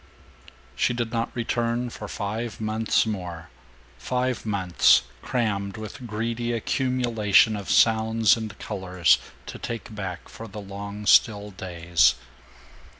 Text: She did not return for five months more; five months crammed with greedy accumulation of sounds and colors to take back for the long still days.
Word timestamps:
She 0.75 0.95
did 0.95 1.11
not 1.13 1.29
return 1.35 1.91
for 1.91 2.07
five 2.07 2.59
months 2.59 3.05
more; 3.05 3.49
five 3.99 4.47
months 4.47 5.03
crammed 5.21 5.77
with 5.77 6.07
greedy 6.07 6.53
accumulation 6.53 7.55
of 7.55 7.69
sounds 7.69 8.35
and 8.35 8.57
colors 8.57 9.19
to 9.45 9.59
take 9.59 9.93
back 9.93 10.27
for 10.27 10.47
the 10.47 10.59
long 10.59 11.05
still 11.05 11.51
days. 11.51 12.15